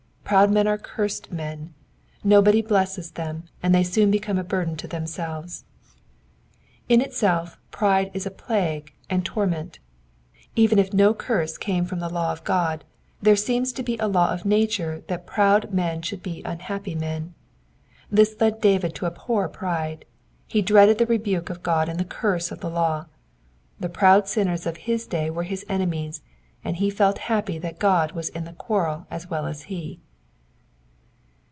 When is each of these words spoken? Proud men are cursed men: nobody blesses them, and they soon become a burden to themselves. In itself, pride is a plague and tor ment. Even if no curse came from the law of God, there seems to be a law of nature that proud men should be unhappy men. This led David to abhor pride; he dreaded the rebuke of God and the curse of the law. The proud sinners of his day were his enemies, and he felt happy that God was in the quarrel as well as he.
Proud 0.23 0.49
men 0.49 0.65
are 0.65 0.77
cursed 0.77 1.29
men: 1.29 1.73
nobody 2.23 2.61
blesses 2.61 3.11
them, 3.11 3.43
and 3.61 3.75
they 3.75 3.83
soon 3.83 4.09
become 4.09 4.37
a 4.37 4.45
burden 4.45 4.77
to 4.77 4.87
themselves. 4.87 5.65
In 6.87 7.01
itself, 7.01 7.57
pride 7.69 8.09
is 8.13 8.25
a 8.25 8.31
plague 8.31 8.93
and 9.09 9.25
tor 9.25 9.45
ment. 9.45 9.79
Even 10.55 10.79
if 10.79 10.93
no 10.93 11.13
curse 11.13 11.57
came 11.57 11.83
from 11.83 11.99
the 11.99 12.07
law 12.07 12.31
of 12.31 12.45
God, 12.45 12.85
there 13.21 13.35
seems 13.35 13.73
to 13.73 13.83
be 13.83 13.97
a 13.97 14.07
law 14.07 14.31
of 14.31 14.45
nature 14.45 15.03
that 15.09 15.25
proud 15.27 15.73
men 15.73 16.01
should 16.01 16.23
be 16.23 16.41
unhappy 16.45 16.95
men. 16.95 17.33
This 18.09 18.33
led 18.39 18.61
David 18.61 18.95
to 18.95 19.07
abhor 19.07 19.49
pride; 19.49 20.05
he 20.47 20.61
dreaded 20.61 20.97
the 20.97 21.05
rebuke 21.05 21.49
of 21.49 21.61
God 21.61 21.89
and 21.89 21.99
the 21.99 22.05
curse 22.05 22.51
of 22.53 22.61
the 22.61 22.69
law. 22.69 23.07
The 23.81 23.89
proud 23.89 24.29
sinners 24.29 24.65
of 24.65 24.77
his 24.77 25.05
day 25.05 25.29
were 25.29 25.43
his 25.43 25.65
enemies, 25.67 26.21
and 26.63 26.77
he 26.77 26.89
felt 26.89 27.17
happy 27.17 27.57
that 27.57 27.79
God 27.79 28.13
was 28.13 28.29
in 28.29 28.45
the 28.45 28.53
quarrel 28.53 29.05
as 29.11 29.29
well 29.29 29.45
as 29.45 29.63
he. 29.63 29.99